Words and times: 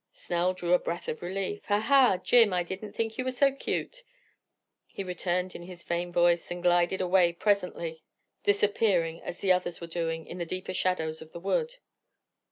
Snell 0.11 0.55
drew 0.55 0.73
a 0.73 0.79
breath 0.79 1.07
of 1.07 1.21
relief. 1.21 1.65
"Ha! 1.67 1.79
ha! 1.79 2.17
Jim, 2.17 2.51
I 2.53 2.63
didn't 2.63 2.93
think 2.93 3.19
you 3.19 3.23
were 3.23 3.29
so 3.29 3.51
cute," 3.51 4.01
he 4.87 5.03
returned 5.03 5.53
in 5.55 5.61
his 5.61 5.83
feigned 5.83 6.15
voice, 6.15 6.49
and 6.49 6.63
glided 6.63 7.01
away 7.01 7.33
presently 7.33 8.01
disappearing, 8.41 9.21
as 9.21 9.43
others 9.43 9.79
were 9.79 9.85
doing, 9.85 10.25
in 10.25 10.39
the 10.39 10.43
deeper 10.47 10.73
shadows 10.73 11.21
of 11.21 11.33
the 11.33 11.39
wood. 11.39 11.75